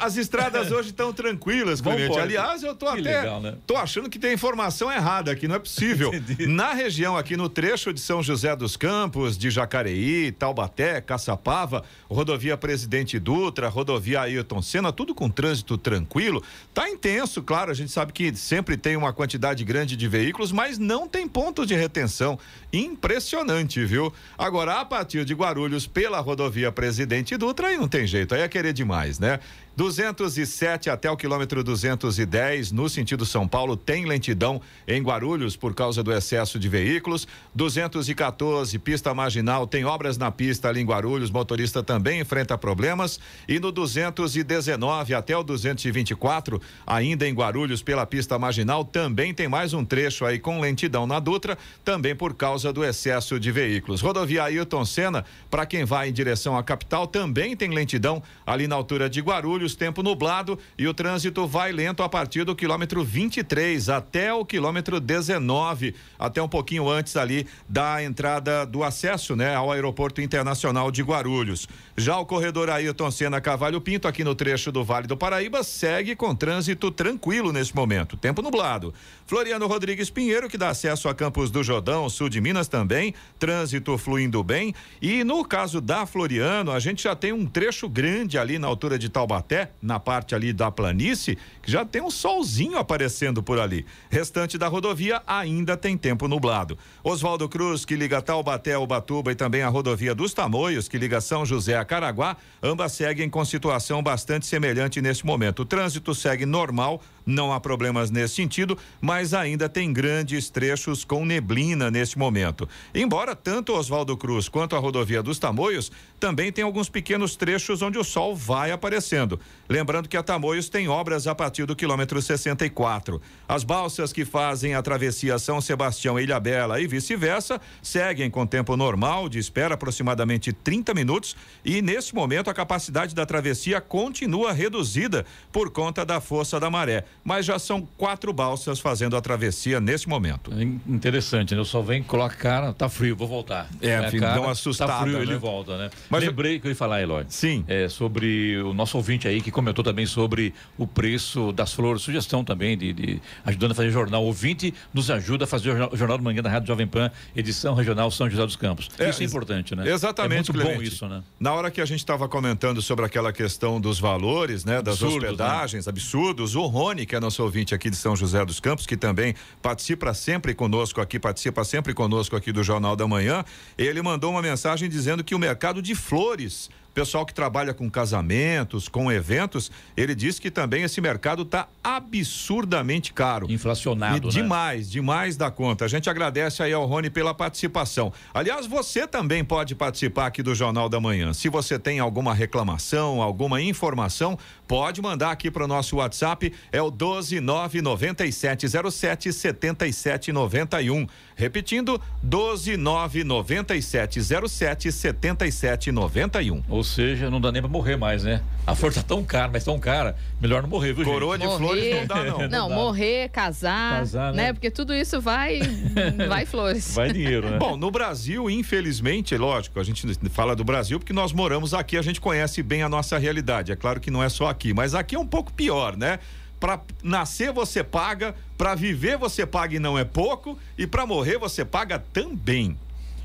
[0.00, 2.18] As estradas hoje estão tranquilas, Clemente.
[2.18, 3.20] Aliás, eu tô Que até.
[3.20, 3.56] legal, né?
[3.66, 6.10] Tô achando que tem informação errada aqui, não é possível.
[6.48, 12.56] Na região aqui no trecho de São José dos Campos, de Jacareí, Taubaté, Caçapava, rodovia
[12.56, 16.42] Presidente Dutra, rodovia Ayrton Senna, tudo com trânsito tranquilo.
[16.72, 20.78] Tá intenso, claro, a gente sabe que sempre tem uma quantidade grande de veículos, mas
[20.78, 22.38] não tem pontos de retenção.
[22.72, 24.12] Impressionante, viu?
[24.38, 28.48] Agora, a partir de Guarulhos, pela rodovia Presidente Dutra, aí não tem jeito, aí é
[28.48, 29.40] querer demais, né?
[29.74, 36.02] 207 até o quilômetro 210, no sentido São Paulo, tem lentidão em Guarulhos por causa
[36.02, 37.26] do excesso de veículos.
[37.54, 43.18] 214, pista marginal, tem obras na pista ali em Guarulhos, motorista também enfrenta problemas.
[43.48, 49.72] E no 219 até o 224, ainda em Guarulhos, pela pista marginal, também tem mais
[49.72, 54.02] um trecho aí com lentidão na Dutra, também por causa do excesso de veículos.
[54.02, 58.76] Rodovia Ailton Senna, para quem vai em direção à capital, também tem lentidão ali na
[58.76, 63.88] altura de Guarulhos, tempo nublado e o trânsito vai lento a partir do quilômetro 23
[63.88, 69.70] até o quilômetro 19, até um pouquinho antes ali da entrada do acesso, né, ao
[69.70, 71.68] Aeroporto Internacional de Guarulhos.
[71.96, 76.16] Já o corredor Ailton Senna Cavalho Pinto, aqui no trecho do Vale do Paraíba, segue
[76.16, 78.16] com trânsito tranquilo nesse momento.
[78.16, 78.94] Tempo nublado.
[79.26, 83.96] Floriano Rodrigues Pinheiro, que dá acesso a Campos do Jordão, sul de Minas também, trânsito
[83.96, 84.74] fluindo bem.
[85.00, 88.98] E no caso da Floriano, a gente já tem um trecho grande ali na altura
[88.98, 93.84] de Taubaté, na parte ali da planície, que já tem um solzinho aparecendo por ali.
[94.10, 96.78] Restante da rodovia ainda tem tempo nublado.
[97.04, 101.20] Oswaldo Cruz, que liga Taubaté ao Batuba e também a rodovia dos Tamoios, que liga
[101.20, 105.62] São José a Caraguá, ambas seguem com situação bastante semelhante nesse momento.
[105.62, 111.24] O trânsito segue normal, não há problemas nesse sentido, mas ainda tem grandes trechos com
[111.24, 112.68] neblina neste momento.
[112.94, 117.98] Embora tanto Oswaldo Cruz quanto a rodovia dos Tamoios também tem alguns pequenos trechos onde
[117.98, 119.40] o sol vai aparecendo.
[119.68, 123.20] Lembrando que a Tamoios tem obras a partir do quilômetro 64.
[123.48, 128.76] As balsas que fazem a travessia São Sebastião Ilha Bela e vice-versa seguem com tempo
[128.76, 135.26] normal, de espera aproximadamente 30 minutos, e nesse momento a capacidade da travessia continua reduzida
[135.50, 140.08] por conta da força da maré mas já são quatro balsas fazendo a travessia nesse
[140.08, 140.52] momento.
[140.52, 141.60] É interessante, né?
[141.60, 143.68] Eu só venho, coloca cara, tá frio, vou voltar.
[143.80, 144.92] É, a cara, dá uma assustada.
[144.92, 145.22] Tá frio, né?
[145.22, 145.90] ele volta, né?
[146.10, 146.60] Mas Lembrei eu...
[146.60, 147.24] que eu ia falar, Eloy.
[147.28, 147.64] Sim.
[147.68, 152.44] É, sobre o nosso ouvinte aí que comentou também sobre o preço das flores, sugestão
[152.44, 154.22] também de, de ajudando a fazer jornal.
[154.22, 157.10] O ouvinte nos ajuda a fazer o jornal, jornal do Manhã da Rádio Jovem Pan,
[157.36, 158.88] edição regional São José dos Campos.
[158.98, 159.88] É, isso é importante, né?
[159.88, 160.50] Exatamente.
[160.50, 161.22] É muito bom isso, né?
[161.38, 164.82] Na hora que a gente estava comentando sobre aquela questão dos valores, né?
[164.82, 165.90] Das Absurdos, hospedagens, né?
[165.90, 169.34] absurdos, o Rony, que é nosso ouvinte aqui de São José dos Campos, que também
[169.60, 173.44] participa sempre conosco aqui, participa sempre conosco aqui do Jornal da Manhã,
[173.76, 178.88] ele mandou uma mensagem dizendo que o mercado de flores pessoal que trabalha com casamentos,
[178.88, 183.50] com eventos, ele disse que também esse mercado está absurdamente caro.
[183.50, 184.28] Inflacionado.
[184.28, 184.92] E demais, né?
[184.92, 185.84] demais da conta.
[185.84, 188.12] A gente agradece aí ao Rony pela participação.
[188.32, 191.32] Aliás, você também pode participar aqui do Jornal da Manhã.
[191.32, 194.38] Se você tem alguma reclamação, alguma informação,
[194.72, 201.06] pode mandar aqui para o nosso WhatsApp, é o 1299707 7791.
[201.36, 206.62] Repetindo, 1299707 7791.
[206.70, 208.40] Ou seja, não dá nem pra morrer mais, né?
[208.66, 211.50] A flor tá tão cara, mas tão cara, melhor não morrer, viu, Coroa gente?
[211.50, 212.32] de flores não dá, não.
[212.42, 212.74] Não, Não dá.
[212.74, 214.44] morrer, casar, Casar, né?
[214.44, 214.52] né?
[214.52, 215.60] Porque tudo isso vai,
[216.28, 216.94] vai flores.
[216.94, 217.58] Vai dinheiro, né?
[217.58, 221.98] Bom, no Brasil, infelizmente, é lógico, a gente fala do Brasil porque nós moramos aqui,
[221.98, 223.72] a gente conhece bem a nossa realidade.
[223.72, 226.18] É claro que não é só aqui, mas aqui é um pouco pior, né?
[226.60, 231.38] Para nascer você paga, para viver você paga e não é pouco, e para morrer
[231.38, 232.78] você paga também.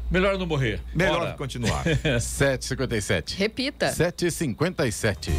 [0.10, 0.80] Melhor não morrer.
[0.96, 1.34] Melhor Bora.
[1.34, 1.84] continuar.
[2.18, 3.36] 7h57.
[3.36, 3.92] Repita.
[3.92, 5.32] 7h57.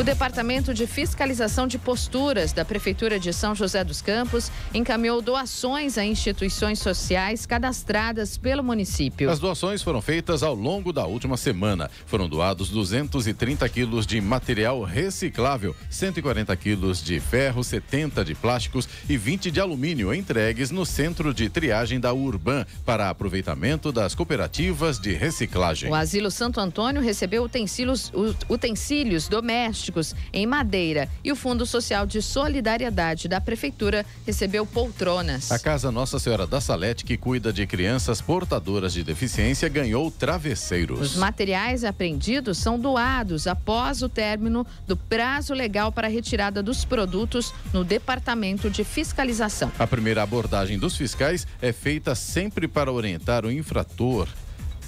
[0.00, 5.98] O Departamento de Fiscalização de Posturas da Prefeitura de São José dos Campos encaminhou doações
[5.98, 9.28] a instituições sociais cadastradas pelo município.
[9.28, 11.90] As doações foram feitas ao longo da última semana.
[12.06, 19.18] Foram doados 230 quilos de material reciclável, 140 quilos de ferro, 70 de plásticos e
[19.18, 25.12] 20 de alumínio entregues no centro de triagem da Urban para aproveitamento das cooperativas de
[25.12, 25.90] reciclagem.
[25.90, 28.10] O Asilo Santo Antônio recebeu utensílios,
[28.48, 29.89] utensílios domésticos
[30.32, 35.50] em madeira e o Fundo Social de Solidariedade da Prefeitura recebeu poltronas.
[35.50, 41.00] A Casa Nossa Senhora da Salete, que cuida de crianças portadoras de deficiência, ganhou travesseiros.
[41.00, 46.84] Os materiais apreendidos são doados após o término do prazo legal para a retirada dos
[46.84, 49.72] produtos no Departamento de Fiscalização.
[49.78, 54.28] A primeira abordagem dos fiscais é feita sempre para orientar o infrator.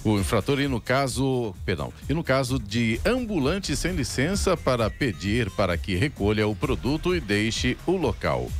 [0.05, 5.49] O infrator e no caso, perdão, e no caso de ambulante sem licença para pedir
[5.53, 8.51] para que recolha o produto e deixe o local.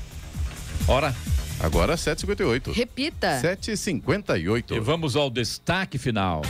[0.87, 1.15] Hora.
[1.61, 2.73] Agora 7h58.
[2.73, 3.41] Repita.
[3.41, 4.77] 7h58.
[4.77, 6.43] E vamos ao destaque final.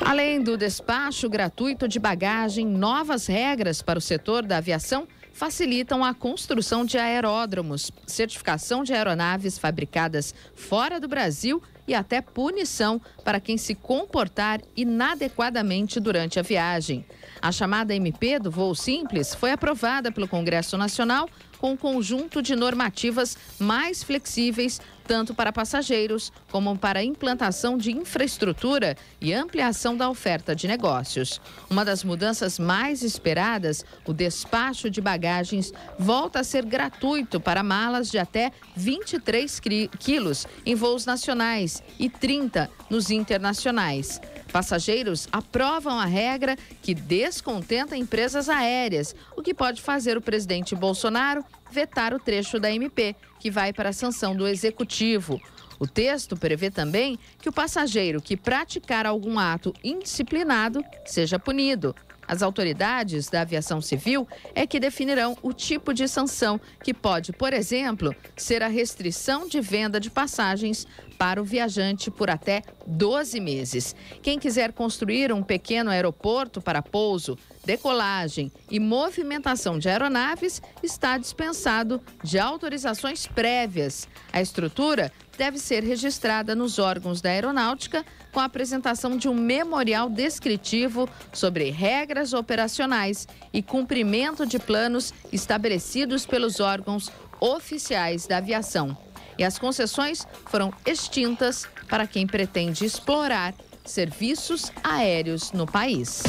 [0.00, 6.12] Além do despacho gratuito de bagagem, novas regras para o setor da aviação facilitam a
[6.12, 13.56] construção de aeródromos, certificação de aeronaves fabricadas fora do Brasil e até punição para quem
[13.56, 17.04] se comportar inadequadamente durante a viagem.
[17.40, 21.28] A chamada MP do voo simples foi aprovada pelo Congresso Nacional
[21.58, 28.96] com um conjunto de normativas mais flexíveis, tanto para passageiros como para implantação de infraestrutura
[29.20, 31.40] e ampliação da oferta de negócios.
[31.70, 38.10] Uma das mudanças mais esperadas, o despacho de bagagens, volta a ser gratuito para malas
[38.10, 39.60] de até 23
[39.98, 44.20] quilos em voos nacionais e 30 nos internacionais.
[44.52, 51.44] Passageiros aprovam a regra que descontenta empresas aéreas, o que pode fazer o presidente Bolsonaro
[51.70, 55.40] vetar o trecho da MP, que vai para a sanção do executivo.
[55.78, 61.94] O texto prevê também que o passageiro que praticar algum ato indisciplinado seja punido.
[62.26, 67.54] As autoridades da aviação civil é que definirão o tipo de sanção, que pode, por
[67.54, 70.86] exemplo, ser a restrição de venda de passagens
[71.18, 73.94] para o viajante por até 12 meses.
[74.22, 82.00] Quem quiser construir um pequeno aeroporto para pouso, decolagem e movimentação de aeronaves está dispensado
[82.22, 84.08] de autorizações prévias.
[84.32, 90.08] A estrutura deve ser registrada nos órgãos da aeronáutica com a apresentação de um memorial
[90.08, 97.10] descritivo sobre regras operacionais e cumprimento de planos estabelecidos pelos órgãos
[97.40, 98.96] oficiais da aviação
[99.38, 106.22] e as concessões foram extintas para quem pretende explorar serviços aéreos no país.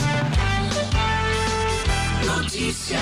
[2.25, 2.99] Notícia.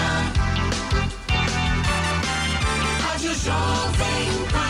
[3.02, 4.67] Rádio Jovem Pan.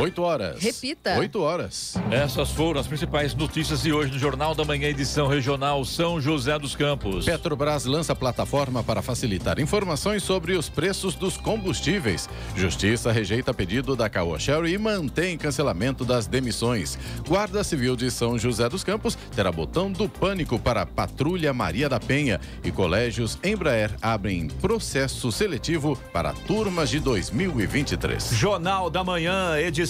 [0.00, 0.62] 8 horas.
[0.62, 1.18] Repita.
[1.18, 1.94] 8 horas.
[2.10, 6.58] Essas foram as principais notícias de hoje no Jornal da Manhã, edição regional São José
[6.58, 7.26] dos Campos.
[7.26, 12.30] Petrobras lança plataforma para facilitar informações sobre os preços dos combustíveis.
[12.56, 16.98] Justiça rejeita pedido da Caoa Sherry e mantém cancelamento das demissões.
[17.28, 22.00] Guarda Civil de São José dos Campos terá botão do pânico para Patrulha Maria da
[22.00, 28.30] Penha e colégios Embraer abrem processo seletivo para turmas de 2023.
[28.32, 29.89] Jornal da Manhã, edição